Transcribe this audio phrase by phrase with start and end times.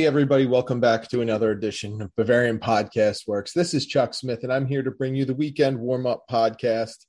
[0.00, 3.52] Hey, everybody, welcome back to another edition of Bavarian Podcast Works.
[3.52, 7.04] This is Chuck Smith, and I'm here to bring you the weekend warm up podcast.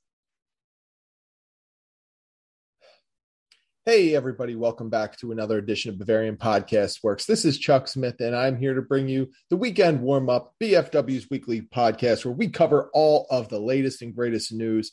[3.86, 7.24] Hey, everybody, welcome back to another edition of Bavarian Podcast Works.
[7.24, 11.30] This is Chuck Smith, and I'm here to bring you the weekend warm up, BFW's
[11.30, 14.92] weekly podcast, where we cover all of the latest and greatest news.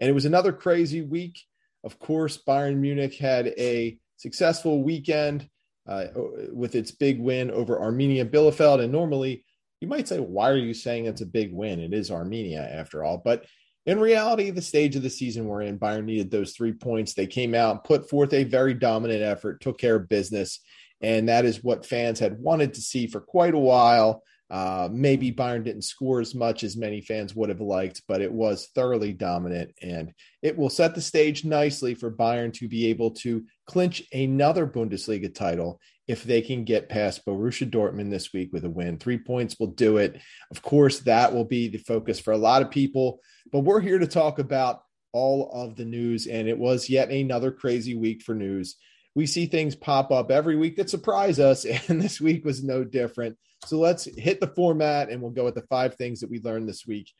[0.00, 1.40] And it was another crazy week.
[1.82, 5.48] Of course, Bayern Munich had a successful weekend
[5.90, 6.06] uh,
[6.52, 8.82] with its big win over Arminia Bielefeld.
[8.82, 9.44] And normally,
[9.80, 11.80] you might say, why are you saying it's a big win?
[11.80, 13.18] It is Arminia after all.
[13.18, 13.44] But
[13.86, 17.14] in reality, the stage of the season we're in, Bayern needed those three points.
[17.14, 20.60] They came out, put forth a very dominant effort, took care of business.
[21.00, 24.22] And that is what fans had wanted to see for quite a while.
[24.50, 28.32] Uh, maybe Bayern didn't score as much as many fans would have liked, but it
[28.32, 29.72] was thoroughly dominant.
[29.80, 34.66] And it will set the stage nicely for Bayern to be able to clinch another
[34.66, 38.98] Bundesliga title if they can get past Borussia Dortmund this week with a win.
[38.98, 40.20] Three points will do it.
[40.50, 43.20] Of course, that will be the focus for a lot of people,
[43.52, 46.26] but we're here to talk about all of the news.
[46.26, 48.76] And it was yet another crazy week for news
[49.14, 52.84] we see things pop up every week that surprise us, and this week was no
[52.84, 53.36] different.
[53.66, 56.68] So let's hit the format and we'll go with the five things that we learned
[56.68, 57.10] this week.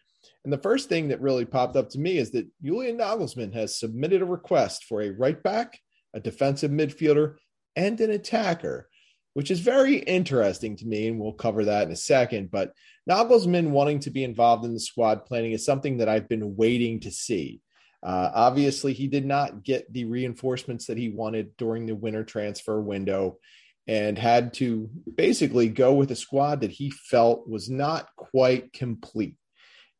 [0.44, 3.78] And the first thing that really popped up to me is that Julian Nagelsmann has
[3.78, 5.78] submitted a request for a right back,
[6.14, 7.36] a defensive midfielder,
[7.77, 8.88] and an attacker,
[9.34, 11.08] which is very interesting to me.
[11.08, 12.50] And we'll cover that in a second.
[12.50, 12.72] But
[13.08, 17.00] Nagelsmann wanting to be involved in the squad planning is something that I've been waiting
[17.00, 17.60] to see.
[18.02, 22.80] Uh, obviously, he did not get the reinforcements that he wanted during the winter transfer
[22.80, 23.38] window
[23.86, 29.36] and had to basically go with a squad that he felt was not quite complete.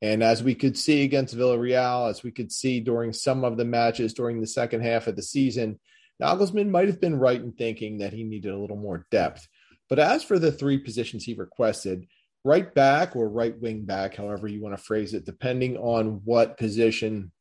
[0.03, 3.65] And as we could see against Villarreal, as we could see during some of the
[3.65, 5.79] matches during the second half of the season,
[6.23, 9.47] Nagelsmann might have been right in thinking that he needed a little more depth.
[9.89, 12.07] But as for the three positions he requested,
[12.45, 16.59] right back or right wing back, however you want to phrase it, depending on what
[16.59, 17.33] position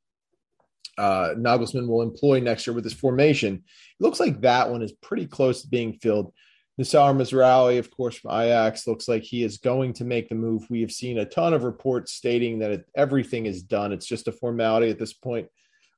[0.99, 3.55] uh, Nagelsmann will employ next year with his formation.
[3.55, 6.33] It looks like that one is pretty close to being filled.
[6.79, 10.65] Noussair Mazraoui, of course, from Ajax, looks like he is going to make the move.
[10.69, 13.91] We have seen a ton of reports stating that it, everything is done.
[13.91, 15.47] It's just a formality at this point.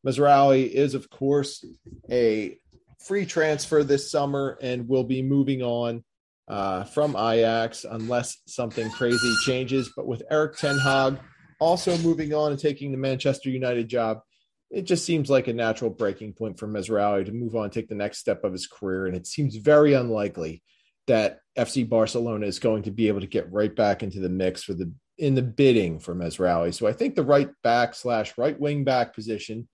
[0.05, 1.63] Mazraoui is, of course,
[2.09, 2.57] a
[3.05, 6.03] free transfer this summer and will be moving on
[6.47, 9.91] uh, from Ajax unless something crazy changes.
[9.95, 11.19] But with Erik Ten Hag
[11.59, 14.21] also moving on and taking the Manchester United job,
[14.71, 17.95] it just seems like a natural breaking point for Mazraoui to move on, take the
[17.95, 19.05] next step of his career.
[19.05, 20.63] And it seems very unlikely
[21.07, 24.63] that FC Barcelona is going to be able to get right back into the mix
[24.63, 26.73] for the in the bidding for Mazraoui.
[26.73, 29.67] So I think the right back slash right wing back position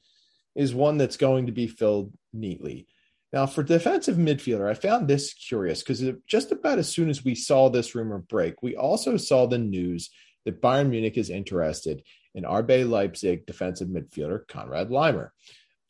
[0.55, 2.87] is one that's going to be filled neatly.
[3.31, 7.35] Now, for defensive midfielder, I found this curious because just about as soon as we
[7.35, 10.09] saw this rumor break, we also saw the news
[10.45, 12.01] that Bayern Munich is interested
[12.37, 15.29] in RB Leipzig defensive midfielder Konrad Laimer.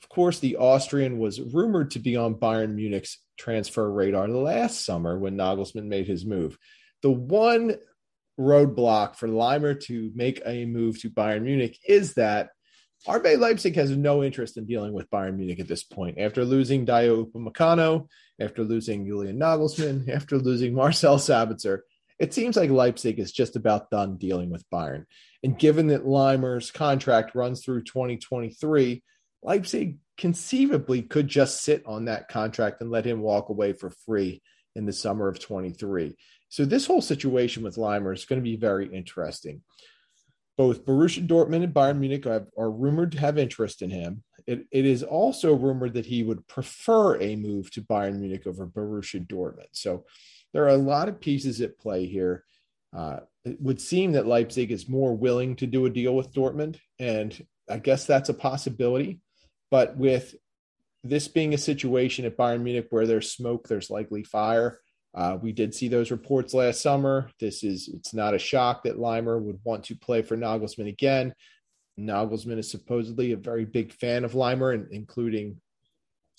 [0.01, 5.19] Of course, the Austrian was rumored to be on Bayern Munich's transfer radar last summer
[5.19, 6.57] when Nagelsmann made his move.
[7.01, 7.75] The one
[8.39, 12.49] roadblock for Laimer to make a move to Bayern Munich is that
[13.05, 16.17] RB Leipzig has no interest in dealing with Bayern Munich at this point.
[16.17, 18.07] After losing Dayot Upamecano,
[18.39, 21.79] after losing Julian Nagelsmann, after losing Marcel Sabitzer,
[22.19, 25.05] it seems like Leipzig is just about done dealing with Bayern.
[25.43, 29.03] And given that Laimer's contract runs through 2023,
[29.43, 34.41] Leipzig conceivably could just sit on that contract and let him walk away for free
[34.75, 36.15] in the summer of 23.
[36.49, 39.61] So this whole situation with Laimer is going to be very interesting.
[40.57, 44.23] Both Borussia Dortmund and Bayern Munich are, are rumored to have interest in him.
[44.47, 48.65] It, it is also rumored that he would prefer a move to Bayern Munich over
[48.65, 49.67] Borussia Dortmund.
[49.73, 50.05] So
[50.53, 52.43] there are a lot of pieces at play here.
[52.95, 56.77] Uh, it would seem that Leipzig is more willing to do a deal with Dortmund,
[56.99, 59.19] and I guess that's a possibility.
[59.69, 60.35] But with
[61.03, 64.79] this being a situation at Bayern Munich where there's smoke, there's likely fire.
[65.13, 67.29] Uh, we did see those reports last summer.
[67.39, 71.33] This is it's not a shock that Laimer would want to play for Nagelsmann again.
[71.99, 75.59] Nagelsmann is supposedly a very big fan of Laimer, and including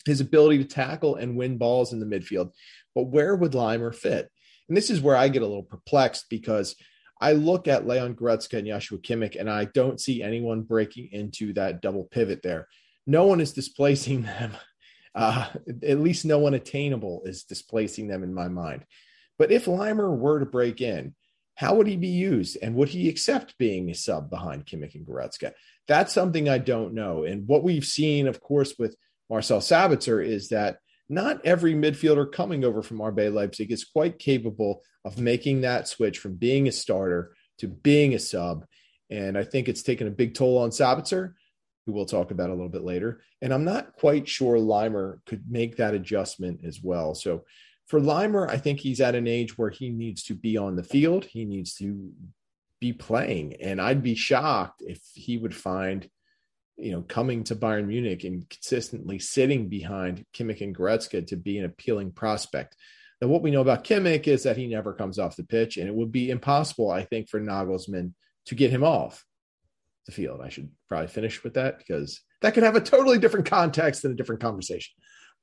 [0.09, 2.51] his ability to tackle and win balls in the midfield.
[2.95, 4.29] But where would Laimer fit?
[4.69, 6.75] And this is where I get a little perplexed because
[7.21, 11.53] I look at Leon Goretzka and Joshua Kimmich, and I don't see anyone breaking into
[11.55, 12.69] that double pivot there.
[13.07, 14.53] No one is displacing them.
[15.15, 15.49] Uh,
[15.83, 18.85] at least no one attainable is displacing them in my mind.
[19.39, 21.15] But if Laimer were to break in,
[21.55, 22.57] how would he be used?
[22.63, 25.55] And would he accept being a sub behind Kimmich and Goretzka?
[25.89, 27.25] That's something I don't know.
[27.25, 28.95] And what we've seen, of course, with
[29.31, 30.79] Marcel Sabitzer is that
[31.09, 36.19] not every midfielder coming over from RB Leipzig is quite capable of making that switch
[36.19, 38.67] from being a starter to being a sub.
[39.11, 41.33] And I think it's taken a big toll on Sabitzer,
[41.87, 43.23] who we'll talk about a little bit later.
[43.41, 47.15] And I'm not quite sure Laimer could make that adjustment as well.
[47.15, 47.45] So
[47.87, 50.83] for Laimer, I think he's at an age where he needs to be on the
[50.83, 51.25] field.
[51.25, 52.13] He needs to
[52.81, 53.55] be playing.
[53.63, 56.09] And I'd be shocked if he would find,
[56.79, 61.59] you know, coming to Bayern Munich and consistently sitting behind Kimmich and Goretzka to be
[61.59, 62.77] an appealing prospect.
[63.21, 65.89] Now, what we know about Kimmich is that he never comes off the pitch, and
[65.89, 68.13] it would be impossible, I think, for Nagelsmann
[68.47, 69.25] to get him off
[70.07, 70.41] the field.
[70.41, 74.15] I should probably finish with that because that could have a totally different context and
[74.15, 74.95] a different conversation.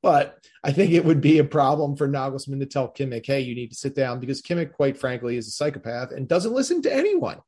[0.02, 3.56] But I think it would be a problem for Nagelsmann to tell Kimmich, hey, you
[3.56, 6.94] need to sit down because Kimmich, quite frankly, is a psychopath and doesn't listen to
[6.94, 7.40] anyone.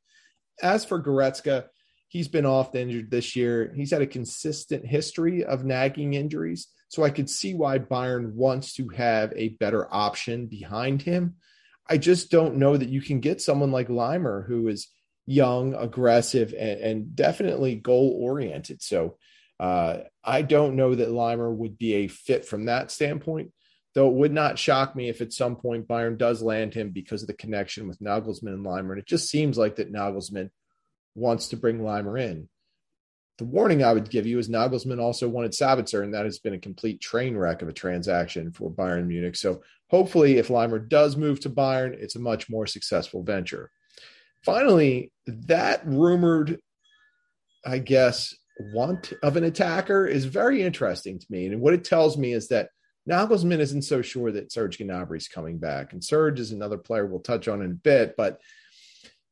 [0.62, 1.66] As for Goretzka,
[2.08, 3.72] he's been off injured this year.
[3.76, 6.68] He's had a consistent history of nagging injuries.
[6.90, 11.36] So I could see why Bayern wants to have a better option behind him.
[11.90, 14.88] I just don't know that you can get someone like Laimer who is
[15.26, 18.82] young, aggressive, and, and definitely goal oriented.
[18.82, 19.18] So
[19.60, 23.52] uh, I don't know that Laimer would be a fit from that standpoint,
[23.94, 27.22] though it would not shock me if at some point Bayern does land him because
[27.22, 28.92] of the connection with Nagelsmann and Laimer.
[28.92, 30.52] And it just seems like that Nagelsmann
[31.18, 32.48] wants to bring Laimer in.
[33.38, 36.54] The warning I would give you is Nagelsmann also wanted Sabitzer, and that has been
[36.54, 39.36] a complete train wreck of a transaction for Bayern Munich.
[39.36, 43.70] So hopefully, if Laimer does move to Bayern, it's a much more successful venture.
[44.44, 46.60] Finally, that rumored,
[47.66, 48.34] I guess,
[48.74, 51.46] want of an attacker is very interesting to me.
[51.48, 52.70] And what it tells me is that
[53.08, 55.94] Nagelsmann isn't so sure that Serge Gnabry is coming back.
[55.94, 58.40] And Serge is another player we'll touch on in a bit, but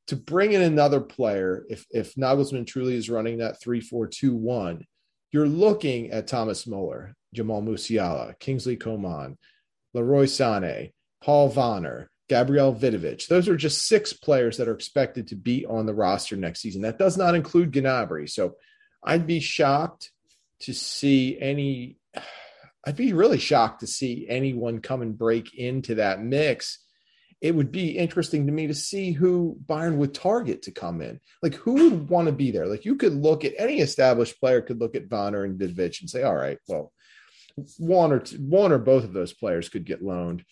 [0.08, 4.84] to bring in another player, if if Nagelsmann truly is running that 3-4-2-1,
[5.32, 9.38] you're looking at Thomas Muller, Jamal Musiala, Kingsley Coman,
[9.94, 10.92] Leroy Sané,
[11.22, 13.28] Paul Wanner, Gabriel Vidovic.
[13.28, 16.82] Those are just six players that are expected to be on the roster next season.
[16.82, 18.30] That does not include Gnabry.
[18.30, 18.56] So
[19.04, 20.12] I'd be shocked
[20.62, 21.98] to see any.
[22.88, 26.85] I'd be really shocked to see anyone come and break into that mix.
[27.42, 31.20] It would be interesting to me to see who Bayern would target to come in.
[31.44, 32.66] Like, who would want to be there?
[32.66, 36.10] Like, you could look at any established player, could look at Wanner and Vidovic and
[36.10, 36.92] say, all right, well,
[37.78, 40.44] one or two, one or both of those players could get loaned.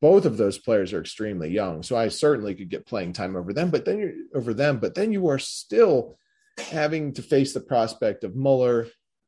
[0.00, 3.52] Both of those players are extremely young, so I certainly could get playing time over
[3.52, 3.70] them.
[3.70, 6.16] But then you're over them, but then you are still
[6.58, 8.86] having to face the prospect of Muller,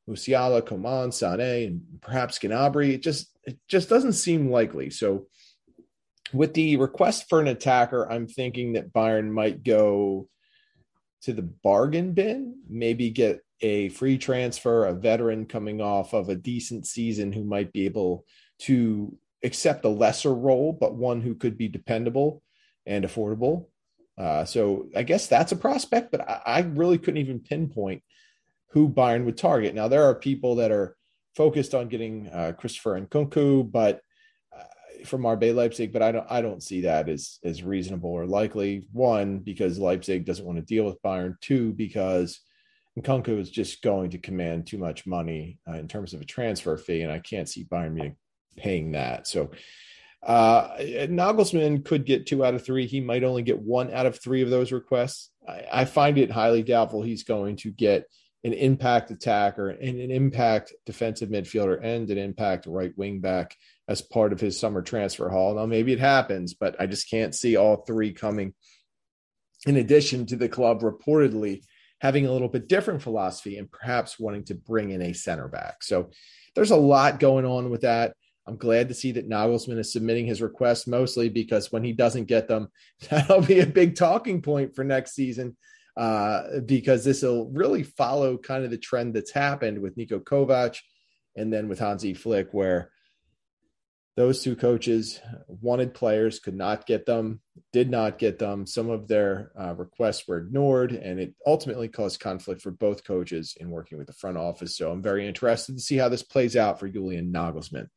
[0.08, 4.90] Musiala, Coman, Sané, and perhaps Gnabry, it just it just doesn't seem likely.
[4.90, 5.26] So
[6.32, 10.28] with the request for an attacker, I'm thinking that Bayern might go
[11.22, 16.34] to the bargain bin, maybe get a free transfer, a veteran coming off of a
[16.34, 18.24] decent season who might be able
[18.60, 22.42] to accept a lesser role, but one who could be dependable
[22.86, 23.66] and affordable.
[24.18, 28.02] Uh, so I guess that's a prospect, but I, I, really couldn't even pinpoint
[28.70, 29.74] who Bayern would target.
[29.74, 30.96] Now there are people that are
[31.34, 34.00] focused on getting uh, Christopher Nkunku, but
[35.06, 38.86] from RB Leipzig, but I don't I don't see that as as reasonable or likely.
[38.92, 41.40] One because Leipzig doesn't want to deal with Bayern.
[41.40, 42.40] Two because
[42.98, 46.76] Nkunku is just going to command too much money uh, in terms of a transfer
[46.76, 48.16] fee, and I can't see Bayern Munich
[48.56, 49.26] paying that.
[49.26, 49.50] So
[50.22, 52.86] uh, Nagelsmann could get two out of three.
[52.86, 55.30] He might only get one out of three of those requests.
[55.48, 58.04] I, I find it highly doubtful he's going to get
[58.44, 63.56] an impact attacker and an impact defensive midfielder and an impact right wing back
[63.92, 65.54] as part of his summer transfer haul.
[65.54, 68.54] Now, maybe it happens, but I just can't see all three coming.
[69.66, 71.62] In addition to the club reportedly
[72.00, 75.84] having a little bit different philosophy and perhaps wanting to bring in a center back.
[75.84, 76.10] So
[76.56, 78.14] there's a lot going on with that.
[78.44, 82.24] I'm glad to see that Nagelsmann is submitting his requests mostly because when he doesn't
[82.24, 82.68] get them,
[83.10, 85.56] that'll be a big talking point for next season.
[85.94, 90.78] Uh, because this will really follow kind of the trend that's happened with Niko Kovac
[91.36, 92.90] and then with Hansi Flick, where
[94.16, 97.40] those two coaches wanted players, could not get them,
[97.72, 98.66] did not get them.
[98.66, 103.56] Some of their uh, requests were ignored, and it ultimately caused conflict for both coaches
[103.58, 104.76] in working with the front office.
[104.76, 107.88] So I'm very interested to see how this plays out for Julian Nagelsmann.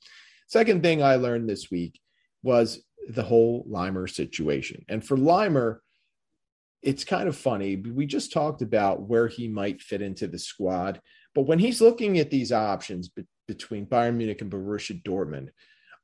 [0.48, 2.00] Second thing I learned this week
[2.44, 4.86] was the whole Laimer situation.
[4.88, 5.80] And for Laimer,
[6.82, 7.76] it's kind of funny.
[7.76, 11.02] We just talked about where he might fit into the squad,
[11.34, 15.50] but when he's looking at these options be- between Bayern Munich and Borussia Dortmund,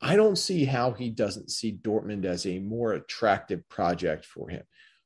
[0.01, 4.63] I don't see how he doesn't see Dortmund as a more attractive project for him.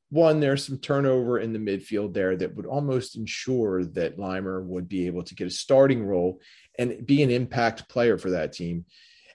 [0.09, 4.87] One, there's some turnover in the midfield there that would almost ensure that Laimer would
[4.87, 6.39] be able to get a starting role
[6.77, 8.85] and be an impact player for that team.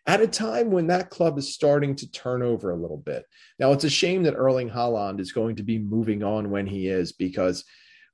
[0.07, 3.25] at a time when that club is starting to turn over a little bit.
[3.59, 6.89] Now, it's a shame that Erling Haaland is going to be moving on when he
[6.89, 7.65] is, because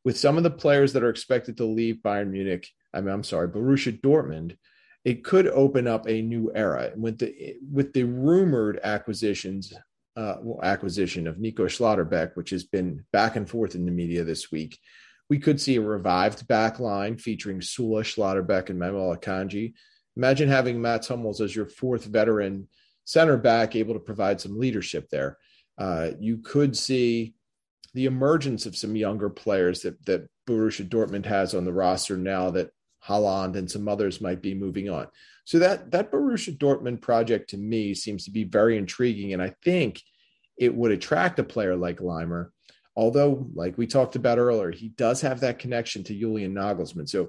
[0.05, 3.25] with some of the players that are expected to leave Bayern Munich, I mean, I'm
[3.25, 4.57] sorry, Borussia Dortmund,
[5.07, 6.93] it could open up a new era.
[6.95, 9.73] With the with the rumored acquisitions,
[10.17, 14.25] uh, well, acquisition of Nico Schlotterbeck, which has been back and forth in the media
[14.25, 14.79] this week,
[15.31, 19.73] we could see a revived back line featuring Süle, Schlotterbeck, and Manuel Akanji
[20.17, 22.69] Imagine having Mats Hummels as your fourth veteran
[23.05, 25.37] center back, able to provide some leadership there.
[25.79, 27.35] Uh, you could see
[27.93, 32.51] the emergence of some younger players that that Borussia Dortmund has on the roster now
[32.51, 32.71] that
[33.07, 35.07] Haaland and some others might be moving on.
[35.45, 39.55] So that that Borussia Dortmund project to me seems to be very intriguing, and I
[39.63, 40.03] think
[40.57, 42.51] it would attract a player like Laimer.
[42.97, 47.09] Although, like we talked about earlier, he does have that connection to Julian Nagelsmann.
[47.09, 47.29] So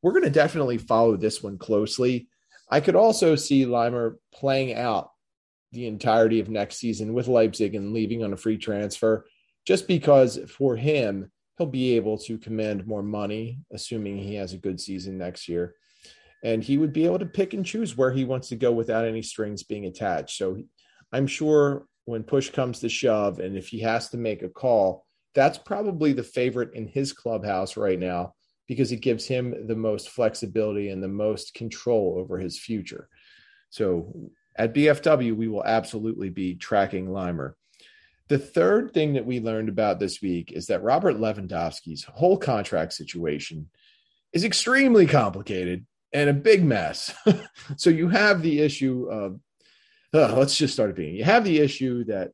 [0.00, 2.28] we're going to definitely follow this one closely.
[2.70, 5.10] I could also see Laimer playing out
[5.72, 9.26] the entirety of next season with Leipzig and leaving on a free transfer,
[9.66, 14.58] just because for him, he'll be able to command more money, assuming he has a
[14.58, 15.74] good season next year.
[16.44, 19.04] And he would be able to pick and choose where he wants to go without
[19.04, 20.36] any strings being attached.
[20.36, 20.62] So
[21.12, 25.06] I'm sure when push comes to shove, and if he has to make a call,
[25.34, 28.34] that's probably the favorite in his clubhouse right now
[28.66, 33.08] because it gives him the most flexibility and the most control over his future.
[33.70, 37.54] So at BFW, we will absolutely be tracking Laimer.
[38.32, 42.94] The third thing that we learned about this week is that Robert Lewandowski's whole contract
[42.94, 43.68] situation
[44.32, 45.84] is extremely complicated
[46.14, 47.14] and a big mess.
[47.76, 49.38] so you have the issue of,
[50.14, 51.18] uh, let's just start at beginning.
[51.18, 52.30] You have the issue that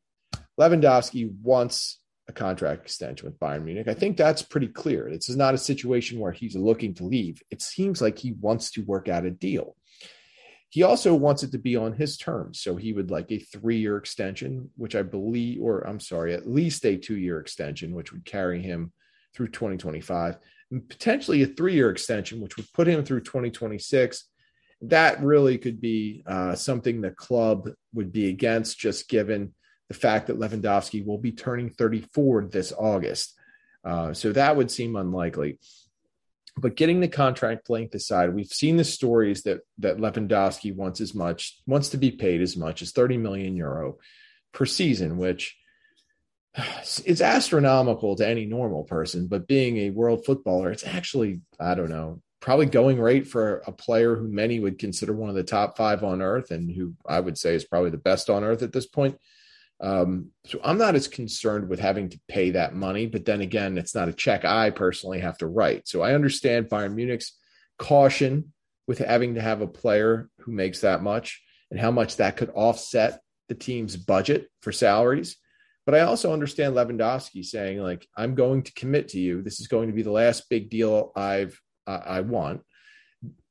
[0.56, 3.88] Lewandowski wants a contract extension with Bayern Munich.
[3.88, 5.10] I think that's pretty clear.
[5.10, 7.42] This is not a situation where he's looking to leave.
[7.50, 9.74] It seems like he wants to work out a deal.
[10.70, 12.60] He also wants it to be on his terms.
[12.60, 16.48] So he would like a three year extension, which I believe, or I'm sorry, at
[16.48, 18.92] least a two year extension, which would carry him
[19.34, 20.38] through 2025,
[20.70, 24.24] and potentially a three year extension, which would put him through 2026.
[24.82, 29.54] That really could be uh, something the club would be against, just given
[29.88, 33.34] the fact that Lewandowski will be turning 34 this August.
[33.84, 35.58] Uh, so that would seem unlikely.
[36.60, 41.14] But getting the contract length aside, we've seen the stories that that Lewandowski wants as
[41.14, 43.98] much, wants to be paid as much as 30 million euro
[44.52, 45.56] per season, which
[47.04, 49.28] is astronomical to any normal person.
[49.28, 53.72] But being a world footballer, it's actually, I don't know, probably going rate for a
[53.72, 57.20] player who many would consider one of the top five on earth and who I
[57.20, 59.18] would say is probably the best on earth at this point.
[59.80, 63.78] Um, so I'm not as concerned with having to pay that money, but then again,
[63.78, 65.86] it's not a check I personally have to write.
[65.86, 67.32] So I understand Bayern Munich's
[67.78, 68.52] caution
[68.88, 72.50] with having to have a player who makes that much and how much that could
[72.54, 75.36] offset the team's budget for salaries.
[75.86, 79.42] But I also understand Lewandowski saying, like, I'm going to commit to you.
[79.42, 82.62] This is going to be the last big deal I've uh, I want.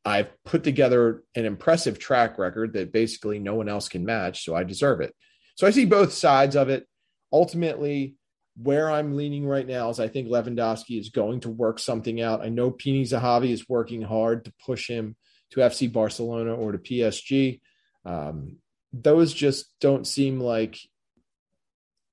[0.05, 4.55] I've put together an impressive track record that basically no one else can match, so
[4.55, 5.13] I deserve it.
[5.57, 6.87] So I see both sides of it.
[7.33, 8.15] Ultimately,
[8.61, 12.41] where I'm leaning right now is I think Lewandowski is going to work something out.
[12.41, 15.15] I know Pini Zahavi is working hard to push him
[15.51, 17.59] to FC Barcelona or to PSG.
[18.05, 18.57] Um,
[18.93, 20.79] those just don't seem like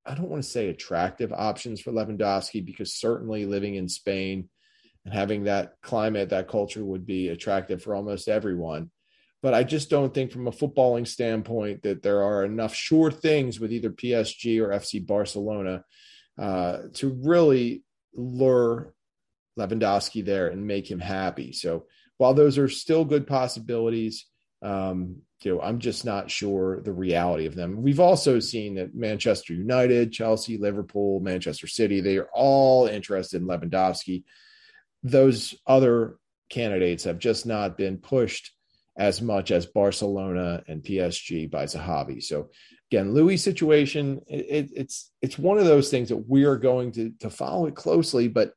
[0.07, 4.51] I don't want to say attractive options for Lewandowski because certainly living in Spain
[5.05, 8.91] and having that climate, that culture would be attractive for almost everyone.
[9.45, 13.61] But I just don't think, from a footballing standpoint, that there are enough sure things
[13.61, 15.85] with either PSG or FC Barcelona
[16.39, 17.85] uh, to really
[18.15, 18.95] lure
[19.59, 21.53] Lewandowski there and make him happy.
[21.53, 21.85] So
[22.17, 24.25] while those are still good possibilities,
[24.63, 27.83] um, you know, I'm just not sure the reality of them.
[27.83, 33.47] We've also seen that Manchester United, Chelsea, Liverpool, Manchester City, they are all interested in
[33.47, 34.25] Lewandowski.
[35.03, 36.17] Those other
[36.49, 38.51] candidates have just not been pushed
[38.97, 42.23] as much as Barcelona and PSG by Zahavi.
[42.23, 42.51] So
[42.91, 47.13] again, Lewy's situation, it, it's it's one of those things that we are going to
[47.21, 48.55] to follow it closely, but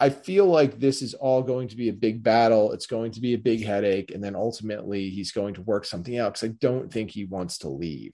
[0.00, 2.72] I feel like this is all going to be a big battle.
[2.72, 6.18] It's going to be a big headache, and then ultimately he's going to work something
[6.18, 8.12] out because I don't think he wants to leave.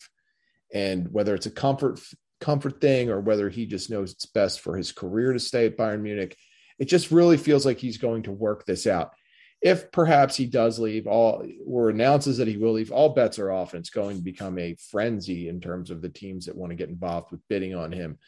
[0.71, 1.99] And whether it's a comfort
[2.43, 5.79] comfort thing or whether he just knows it's best for his career to stay at
[5.79, 6.37] Bayern Munich,
[6.79, 9.13] it just really feels like he's going to work this out
[9.61, 13.51] if perhaps he does leave all or announces that he will leave all bets are
[13.51, 16.71] off and it's going to become a frenzy in terms of the teams that want
[16.71, 18.19] to get involved with bidding on him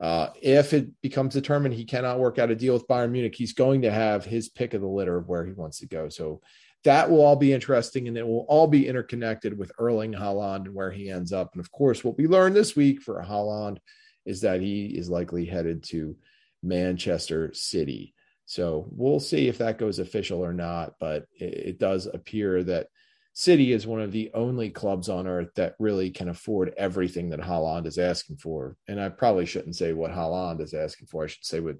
[0.00, 3.52] uh, if it becomes determined he cannot work out a deal with bayern munich he's
[3.52, 6.40] going to have his pick of the litter of where he wants to go so
[6.84, 10.74] that will all be interesting and it will all be interconnected with Erling Haaland and
[10.74, 11.52] where he ends up.
[11.54, 13.78] And of course, what we learned this week for Haaland
[14.26, 16.16] is that he is likely headed to
[16.62, 18.14] Manchester City.
[18.52, 20.96] So we'll see if that goes official or not.
[21.00, 22.88] But it, it does appear that
[23.32, 27.40] City is one of the only clubs on earth that really can afford everything that
[27.40, 28.76] Haaland is asking for.
[28.88, 31.24] And I probably shouldn't say what Haaland is asking for.
[31.24, 31.78] I should say what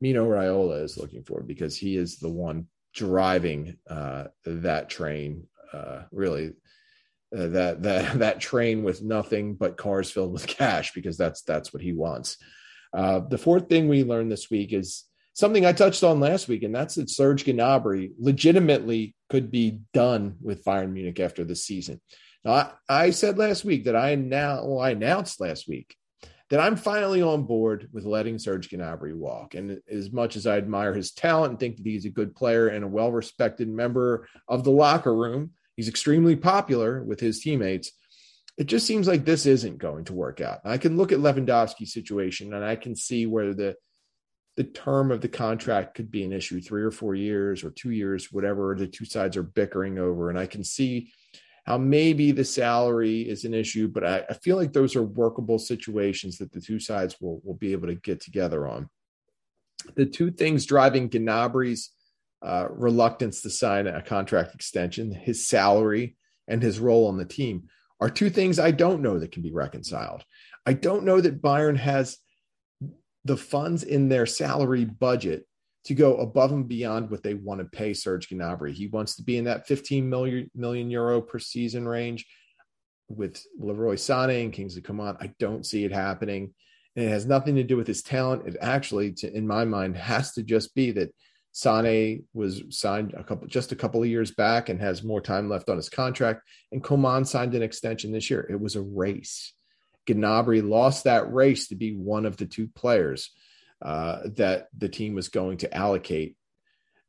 [0.00, 5.46] Mino Raiola is looking for because he is the one driving uh, that train.
[5.72, 6.48] Uh, really,
[7.32, 11.72] uh, that that that train with nothing but cars filled with cash because that's that's
[11.72, 12.38] what he wants.
[12.92, 15.04] Uh, the fourth thing we learned this week is
[15.38, 20.34] something I touched on last week, and that's that Serge Gnabry legitimately could be done
[20.42, 22.00] with Bayern Munich after the season.
[22.44, 25.94] Now, I, I said last week that I now well, I announced last week
[26.50, 29.54] that I'm finally on board with letting Serge Gnabry walk.
[29.54, 32.66] And as much as I admire his talent and think that he's a good player
[32.66, 37.92] and a well-respected member of the locker room, he's extremely popular with his teammates.
[38.56, 40.60] It just seems like this isn't going to work out.
[40.64, 43.76] I can look at Lewandowski's situation and I can see where the
[44.58, 47.92] the term of the contract could be an issue three or four years or two
[47.92, 50.30] years, whatever the two sides are bickering over.
[50.30, 51.12] And I can see
[51.64, 55.60] how maybe the salary is an issue, but I, I, feel like those are workable
[55.60, 58.90] situations that the two sides will, will be able to get together on.
[59.94, 61.90] The two things driving Gnabry's
[62.44, 66.16] uh, reluctance to sign a contract extension, his salary
[66.48, 67.68] and his role on the team,
[68.00, 70.24] are two things I don't know that can be reconciled.
[70.66, 72.18] I don't know that Bayern has
[73.28, 75.46] the funds in their salary budget
[75.84, 78.72] to go above and beyond what they want to pay Serge Gnabry.
[78.72, 82.26] He wants to be in that 15 million, million euro per season range
[83.08, 85.16] with Leroy Sané and Kingsley Coman.
[85.20, 86.54] I don't see it happening.
[86.96, 88.48] And it has nothing to do with his talent.
[88.48, 91.14] It actually, to, in my mind, has to just be that
[91.52, 95.48] Sane was signed a couple just a couple of years back and has more time
[95.48, 96.42] left on his contract.
[96.72, 98.46] And Coman signed an extension this year.
[98.50, 99.52] It was a race.
[100.14, 103.30] Gnabry lost that race to be one of the two players
[103.82, 106.36] uh, that the team was going to allocate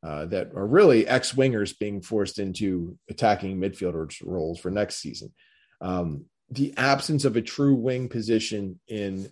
[0.02, 5.34] uh, that are really ex wingers being forced into attacking midfielders roles for next season.
[5.82, 9.32] Um, the absence of a true wing position in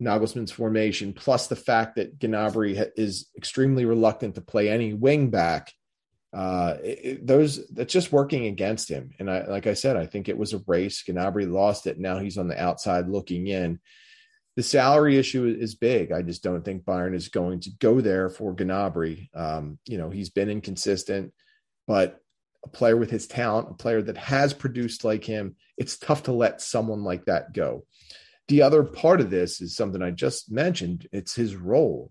[0.00, 5.72] Nagelsmann's formation, plus the fact that Gnabry is extremely reluctant to play any wing back,
[6.32, 9.10] uh, it, those that's just working against him.
[9.18, 11.02] And I, like I said, I think it was a race.
[11.06, 11.98] Gnabry lost it.
[11.98, 13.80] Now he's on the outside looking in.
[14.56, 16.12] The salary issue is big.
[16.12, 19.28] I just don't think Bayern is going to go there for Gnabry.
[19.34, 21.32] Um, you know, he's been inconsistent,
[21.86, 22.18] but
[22.64, 26.32] a player with his talent, a player that has produced like him, it's tough to
[26.32, 27.84] let someone like that go.
[28.48, 31.08] The other part of this is something I just mentioned.
[31.12, 32.10] It's his role.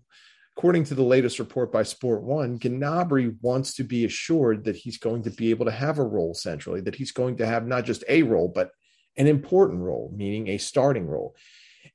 [0.62, 4.96] According to the latest report by Sport One, Gnabry wants to be assured that he's
[4.96, 7.84] going to be able to have a role centrally, that he's going to have not
[7.84, 8.70] just a role, but
[9.16, 11.34] an important role, meaning a starting role.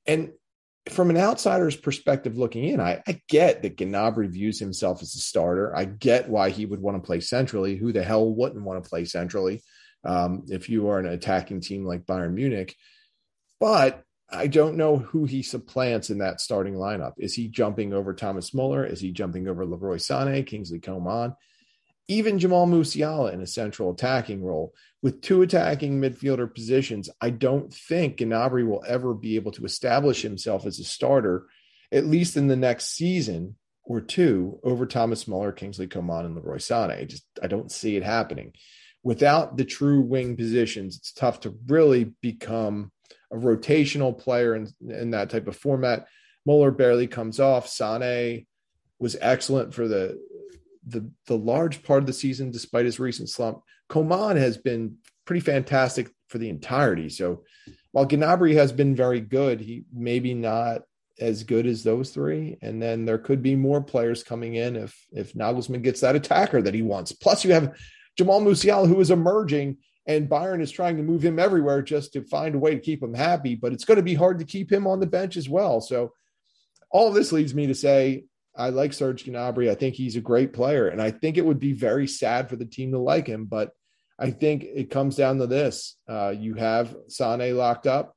[0.05, 0.33] And
[0.89, 5.19] from an outsider's perspective looking in, I, I, get that Gnabry views himself as a
[5.19, 5.73] starter.
[5.73, 7.77] I get why he would want to play centrally.
[7.77, 9.63] Who the hell wouldn't want to play centrally
[10.03, 12.75] um, if you are an attacking team like Bayern Munich?
[13.61, 17.13] But I don't know who he supplants in that starting lineup.
[17.17, 18.85] Is he jumping over Thomas Muller?
[18.85, 21.33] Is he jumping over Leroy Sané, Kingsley Coman?
[22.09, 24.73] Even Jamal Musiala in a central attacking role.
[25.01, 30.21] With two attacking midfielder positions, I don't think Gnabry will ever be able to establish
[30.21, 31.47] himself as a starter,
[31.91, 36.57] at least in the next season or two, over Thomas Muller, Kingsley Coman, and Leroy
[36.57, 36.99] Sané.
[36.99, 38.53] I just I don't see it happening.
[39.03, 42.91] Without the true wing positions, it's tough to really become
[43.31, 46.07] a rotational player in, in that type of format.
[46.45, 47.67] Muller barely comes off.
[47.67, 48.45] Sane
[48.99, 50.19] was excellent for the,
[50.87, 53.61] the the large part of the season, despite his recent slump.
[53.89, 57.09] Coman has been pretty fantastic for the entirety.
[57.09, 57.43] So
[57.91, 60.83] while Gnabry has been very good, he maybe not
[61.19, 62.57] as good as those three.
[62.61, 66.61] And then there could be more players coming in if if Nagelsmann gets that attacker
[66.61, 67.11] that he wants.
[67.11, 67.77] Plus, you have
[68.17, 72.23] Jamal Musiala, who is emerging and Bayern is trying to move him everywhere just to
[72.23, 73.55] find a way to keep him happy.
[73.55, 75.81] But it's going to be hard to keep him on the bench as well.
[75.81, 76.13] So
[76.89, 78.23] all this leads me to say
[78.57, 79.69] I like Serge Gnabry.
[79.69, 82.55] I think he's a great player, and I think it would be very sad for
[82.55, 83.45] the team to like him.
[83.45, 83.71] But
[84.17, 88.15] I think it comes down to this: uh, you have Sane locked up,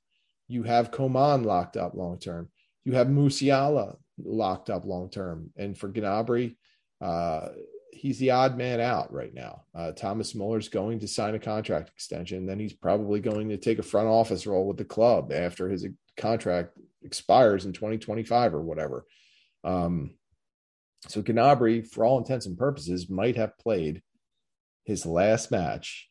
[0.48, 2.48] you have Coman locked up long term,
[2.84, 6.56] you have Musiala locked up long term, and for Gnabry,
[7.02, 7.48] uh,
[7.92, 9.62] he's the odd man out right now.
[9.74, 12.46] Uh, Thomas Muller's going to sign a contract extension.
[12.46, 15.86] Then he's probably going to take a front office role with the club after his
[16.16, 19.06] contract expires in 2025 or whatever.
[19.64, 20.14] Um,
[21.08, 24.02] so Gnabry, for all intents and purposes, might have played
[24.84, 26.08] his last match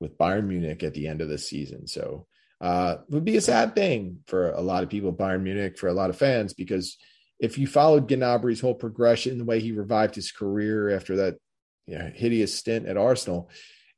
[0.00, 1.86] with Bayern Munich at the end of the season.
[1.86, 2.26] So
[2.60, 5.88] uh, it would be a sad thing for a lot of people, Bayern Munich, for
[5.88, 6.96] a lot of fans, because
[7.42, 11.38] if you followed Gnabry's whole progression, the way he revived his career after that
[11.86, 13.50] you know, hideous stint at Arsenal,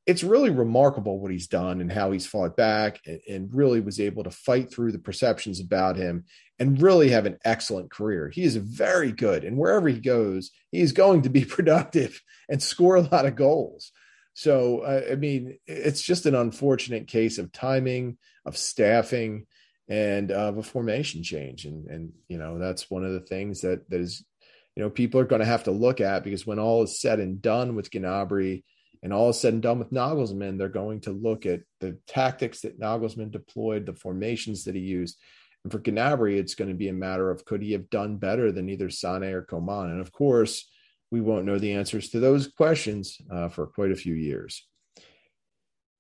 [0.07, 4.01] it's really remarkable what he's done and how he's fought back and, and, really was
[4.01, 6.25] able to fight through the perceptions about him
[6.59, 8.31] and really have an excellent career.
[8.31, 12.63] He is very good, and wherever he goes, he is going to be productive and
[12.63, 13.93] score a lot of goals.
[14.33, 19.47] So, uh, I mean, it's just an unfortunate case of timing, of staffing,
[19.89, 21.65] and of a formation change.
[21.65, 24.25] And and you know that's one of the things that that is,
[24.77, 27.21] you know, people are going to have to look at because when all is said
[27.21, 28.65] and done with Gnabry
[29.03, 32.63] and all is said and done with Nagelsmann, they're going to look at the tactics
[32.63, 35.19] that Nagelsmann deployed, the formations that he used.
[35.63, 38.53] And for Gnabry, it's going to be a matter of could he have done better
[38.53, 39.91] than either Sane or Coman?
[39.91, 40.69] And of course,
[41.11, 44.67] we won't know the answers to those questions uh, for quite a few years.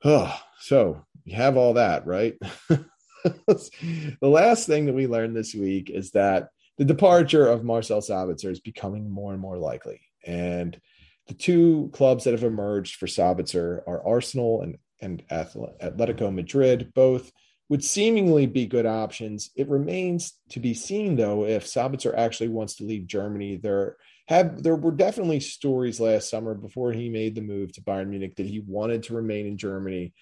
[0.02, 2.34] Oh, so you have all that, right?
[3.46, 8.50] the last thing that we learned this week is that the departure of Marcel Sabitzer
[8.50, 10.00] is becoming more and more likely.
[10.26, 10.78] And
[11.26, 16.92] the two clubs that have emerged for Sabitzer are Arsenal and, and Atletico Madrid.
[16.94, 17.32] Both
[17.68, 19.50] would seemingly be good options.
[19.56, 23.56] It remains to be seen, though, if Sabitzer actually wants to leave Germany.
[23.56, 28.08] There have there were definitely stories last summer before he made the move to Bayern
[28.08, 30.12] Munich that he wanted to remain in Germany.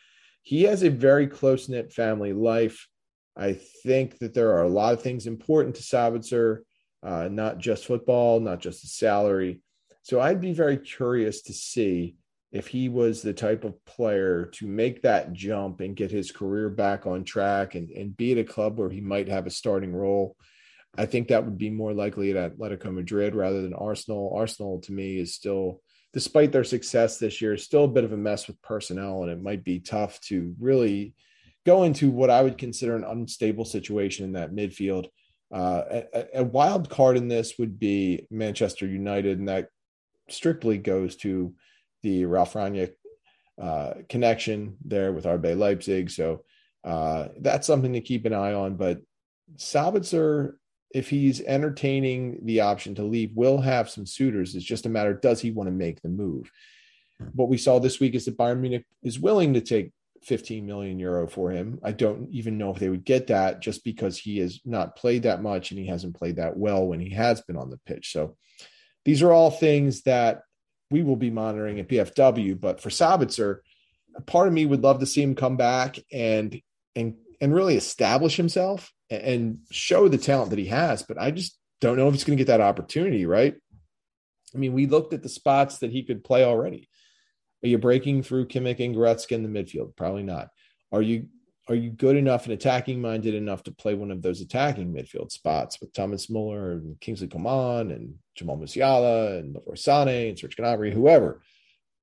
[0.43, 2.89] He has a very close knit family life.
[3.37, 6.59] I think that there are a lot of things important to Sabitzer,
[7.03, 9.61] uh, not just football, not just the salary.
[10.03, 12.17] So I'd be very curious to see
[12.51, 16.69] if he was the type of player to make that jump and get his career
[16.69, 19.93] back on track and, and be at a club where he might have a starting
[19.93, 20.37] role.
[20.99, 24.35] I think that would be more likely at Atletico Madrid rather than Arsenal.
[24.37, 25.81] Arsenal, to me, is still,
[26.13, 29.41] despite their success this year, still a bit of a mess with personnel, and it
[29.41, 31.15] might be tough to really
[31.65, 35.07] go into what I would consider an unstable situation in that midfield.
[35.53, 39.69] Uh, a, a, wild card in this would be Manchester United, and that
[40.31, 41.55] strictly goes to
[42.03, 42.95] the Ralf Rangnick
[43.61, 46.11] uh, connection there with RB Leipzig.
[46.11, 46.45] So
[46.85, 48.77] uh, that's something to keep an eye on.
[48.77, 49.03] But
[49.57, 50.55] Sabitzer,
[50.95, 54.55] if he's entertaining the option to leave, will have some suitors.
[54.55, 56.51] It's just a matter does he want to make the move?
[57.35, 59.93] What we saw this week is that Bayern Munich is willing to take
[60.25, 61.81] 15 million euro for him.
[61.83, 65.25] I don't even know if they would get that just because he has not played
[65.25, 68.13] that much and he hasn't played that well when he has been on the pitch.
[68.13, 68.37] So
[69.05, 70.43] these are all things that
[70.91, 72.61] we will be monitoring at BFW.
[72.61, 73.59] But for Sabitzer,
[74.15, 76.61] a part of me would love to see him come back and
[76.95, 81.03] and and really establish himself and show the talent that he has.
[81.03, 83.55] But I just don't know if he's going to get that opportunity, right?
[84.55, 86.89] I mean, we looked at the spots that he could play already.
[87.65, 89.97] Are you breaking through Kimmich and Goretzka in the midfield?
[89.97, 90.49] Probably not.
[90.91, 91.27] Are you
[91.69, 95.31] are you good enough and attacking minded enough to play one of those attacking midfield
[95.31, 100.57] spots with Thomas Muller and Kingsley Coman and Jamal Musiala and Leroy Sané and Serge
[100.57, 101.41] Gnabry, whoever?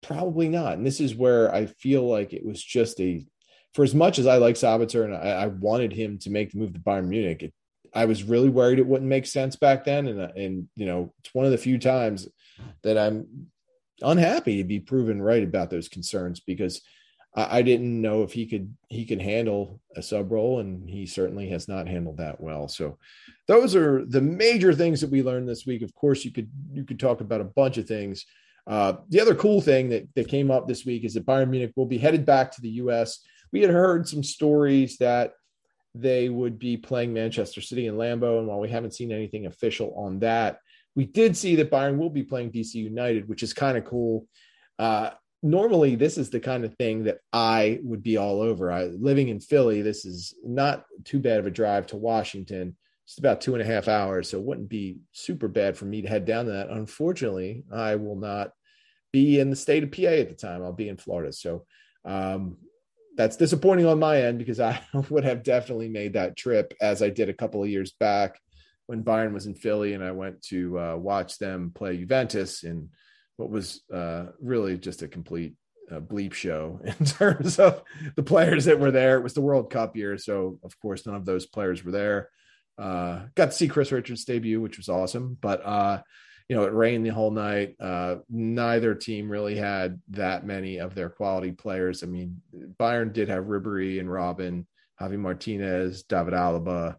[0.02, 0.78] Probably not.
[0.78, 3.26] And this is where I feel like it was just a,
[3.74, 6.60] for as much as I like Sabitzer and I, I wanted him to make the
[6.60, 7.54] move to Bayern Munich, it,
[7.94, 10.08] I was really worried it wouldn't make sense back then.
[10.08, 12.30] And, and, you know, it's one of the few times
[12.84, 13.50] that I'm
[14.02, 16.82] unhappy to be proven right about those concerns because–
[17.36, 21.06] I, I didn't know if he could he could handle a sub role, and he
[21.06, 22.68] certainly has not handled that well.
[22.68, 22.98] So
[23.48, 25.82] those are the major things that we learned this week.
[25.82, 28.26] Of course, you could you could talk about a bunch of things.
[28.68, 31.74] Uh, the other cool thing that, that came up this week is that Bayern Munich
[31.76, 33.20] will be headed back to the U.S.
[33.52, 35.32] We had heard some stories that
[35.96, 39.96] they would be playing Manchester City and Lambeau, and while we haven't seen anything official
[39.96, 40.60] on that,
[40.96, 44.28] we did see that Bayern will be playing DC United, which is kind of cool.
[44.78, 48.72] Uh, normally this is the kind of thing that I would be all over.
[48.72, 52.76] I living in Philly, this is not too bad of a drive to Washington.
[53.06, 56.02] It's about two and a half hours, so it wouldn't be super bad for me
[56.02, 56.70] to head down to that.
[56.70, 58.52] Unfortunately, I will not
[59.12, 60.62] be in the state of PA at the time.
[60.62, 61.66] I'll be in Florida, so
[62.06, 62.58] um,
[63.16, 67.10] that's disappointing on my end because I would have definitely made that trip as I
[67.10, 68.40] did a couple of years back
[68.90, 72.90] when Bayern was in Philly, and I went to uh, watch them play Juventus and
[73.38, 75.54] what was uh, really just a complete
[75.92, 77.84] uh, bleep show in terms of
[78.16, 79.18] the players that were there.
[79.18, 82.32] It was the World Cup year, so of course none of those players were there.
[82.80, 86.02] Uh, got to see Chris Richards debut, which was awesome, but uh,
[86.48, 87.76] you know it rained the whole night.
[87.80, 92.02] Uh, neither team really had that many of their quality players.
[92.02, 92.42] I mean,
[92.80, 94.66] Bayern did have Ribery and Robben,
[95.00, 96.96] Javi Martinez, David Alaba.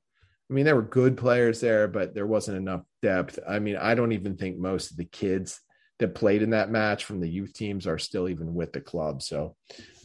[0.51, 3.39] I mean, there were good players there, but there wasn't enough depth.
[3.49, 5.61] I mean, I don't even think most of the kids
[6.01, 9.23] that played in that match from the youth teams are still even with the club.
[9.23, 9.55] So,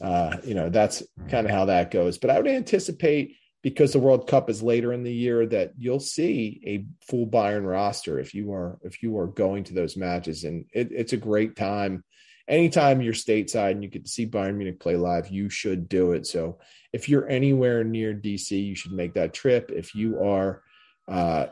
[0.02, 2.18] uh, you know, that's kind of how that goes.
[2.18, 6.00] But I would anticipate because the World Cup is later in the year that you'll
[6.00, 10.44] see a full Bayern roster if you are if you are going to those matches,
[10.44, 12.04] and it, it's a great time.
[12.48, 16.12] Anytime you're stateside and you get to see Bayern Munich play live, you should do
[16.12, 16.28] it.
[16.28, 16.60] So
[16.94, 19.72] if you're anywhere near DC, you should make that trip.
[19.72, 20.62] If you are
[21.08, 21.48] uh,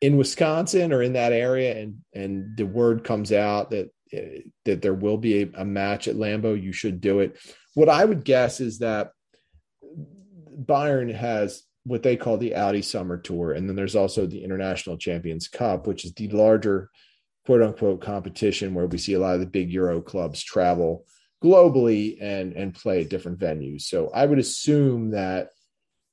[0.00, 3.90] in Wisconsin or in that area, and and the word comes out that
[4.64, 7.36] that there will be a, a match at Lambeau, you should do it.
[7.74, 9.12] What I would guess is that
[10.64, 14.96] Bayern has what they call the Audi Summer Tour, and then there's also the International
[14.96, 16.90] Champions Cup, which is the larger
[17.46, 21.04] quote unquote competition where we see a lot of the big Euro clubs travel
[21.42, 23.82] globally and and play at different venues.
[23.82, 25.50] So I would assume that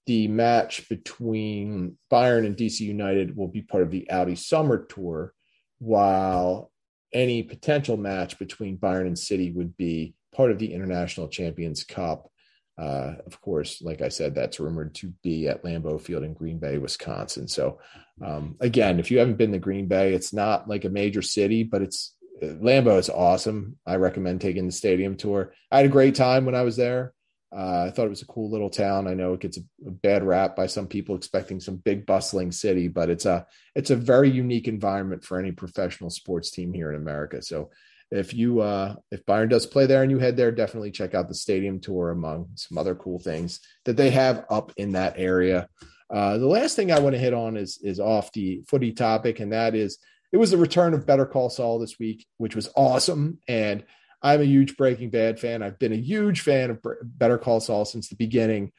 [0.08, 5.34] the match between Bayern and DC United will be part of the Audi Summer Tour,
[5.80, 6.72] while
[7.13, 12.31] any potential match between Bayern and City would be part of the International Champions Cup.
[12.77, 16.57] Uh, of course, like I said, that's rumored to be at Lambeau Field in Green
[16.57, 17.47] Bay, Wisconsin.
[17.47, 17.79] So,
[18.25, 21.63] um, again, if you haven't been to Green Bay, it's not like a major city,
[21.63, 23.77] but it's Lambeau is awesome.
[23.86, 25.53] I recommend taking the stadium tour.
[25.71, 27.13] I had a great time when I was there.
[27.55, 29.07] Uh, I thought it was a cool little town.
[29.07, 32.51] I know it gets a, a, bad rap by some people expecting some big bustling
[32.53, 36.89] city, but it's a it's a very unique environment for any professional sports team here
[36.89, 37.41] in America.
[37.41, 37.69] So
[38.12, 41.30] if you uh, if Bayern does play there and you head there, definitely check out
[41.30, 45.67] the stadium tour among some other cool things that they have up in that area.
[46.13, 49.39] Uh, the last thing I want to hit on is is off the footy topic,
[49.39, 49.97] and that is
[50.32, 53.39] it was the return of Better Call Saul this week, which was awesome.
[53.47, 53.84] And
[54.21, 55.63] I'm a huge Breaking Bad fan.
[55.63, 58.71] I've been a huge fan of Better Call Saul since the beginning.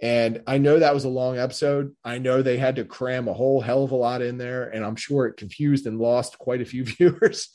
[0.00, 1.94] And I know that was a long episode.
[2.04, 4.68] I know they had to cram a whole hell of a lot in there.
[4.68, 7.50] And I'm sure it confused and lost quite a few viewers.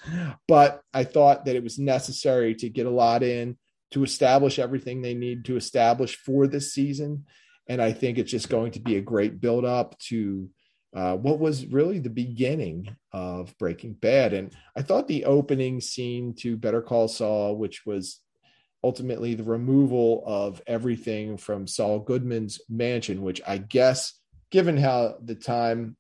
[0.48, 3.58] But I thought that it was necessary to get a lot in
[3.92, 7.26] to establish everything they need to establish for this season.
[7.68, 10.50] And I think it's just going to be a great build up to
[10.94, 14.34] uh, what was really the beginning of Breaking Bad.
[14.34, 18.20] And I thought the opening scene to Better Call Saul, which was
[18.84, 24.14] ultimately the removal of everything from Saul Goodman's mansion, which I guess,
[24.52, 25.96] given how the time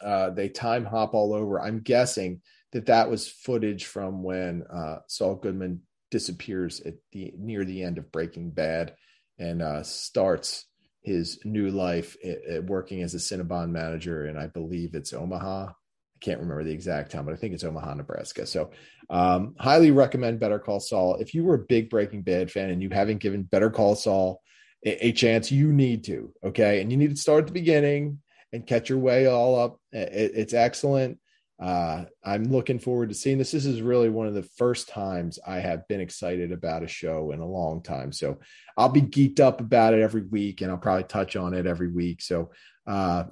[0.00, 2.40] uh, they time hop all over, I'm guessing
[2.72, 7.98] that that was footage from when uh, Saul Goodman disappears at the near the end
[7.98, 8.94] of Breaking Bad
[9.38, 10.66] and uh, starts
[11.02, 12.16] his new life
[12.64, 15.72] working as a Cinnabon manager, and I believe it's Omaha.
[16.22, 18.46] Can't remember the exact time, but I think it's Omaha, Nebraska.
[18.46, 18.70] So,
[19.10, 21.16] um, highly recommend Better Call Saul.
[21.16, 24.40] If you were a big Breaking Bad fan and you haven't given Better Call Saul
[24.86, 26.32] a, a chance, you need to.
[26.44, 28.20] Okay, and you need to start at the beginning
[28.52, 29.80] and catch your way all up.
[29.90, 31.18] It, it's excellent.
[31.60, 33.52] Uh, I'm looking forward to seeing this.
[33.52, 37.30] This is really one of the first times I have been excited about a show
[37.32, 38.12] in a long time.
[38.12, 38.38] So
[38.76, 41.88] I'll be geeked up about it every week, and I'll probably touch on it every
[41.88, 42.20] week.
[42.22, 42.50] So
[42.86, 43.24] uh,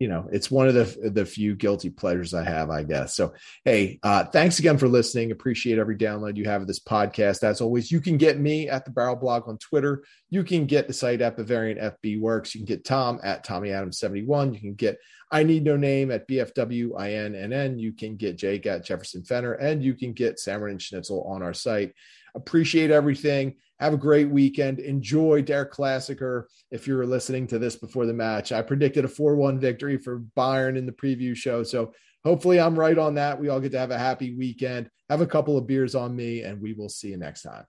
[0.00, 3.14] you know, it's one of the the few guilty pleasures I have, I guess.
[3.14, 3.34] So,
[3.66, 5.30] hey, uh, thanks again for listening.
[5.30, 7.44] Appreciate every download you have of this podcast.
[7.44, 10.02] As always, you can get me at the Barrel Blog on Twitter.
[10.30, 12.54] You can get the site at Bavarian FB Works.
[12.54, 14.54] You can get Tom at Tommy Adams seventy one.
[14.54, 14.98] You can get
[15.30, 17.78] I Need No Name at BFWINNN.
[17.78, 21.54] You can get Jake at Jefferson Fenner, and you can get and Schnitzel on our
[21.54, 21.92] site.
[22.34, 23.56] Appreciate everything.
[23.80, 24.78] Have a great weekend.
[24.78, 28.52] Enjoy Der Klassiker if you're listening to this before the match.
[28.52, 31.62] I predicted a 4 1 victory for Bayern in the preview show.
[31.62, 31.92] So
[32.24, 33.40] hopefully I'm right on that.
[33.40, 34.90] We all get to have a happy weekend.
[35.08, 37.64] Have a couple of beers on me, and we will see you next time.